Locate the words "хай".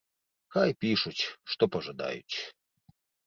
0.55-0.69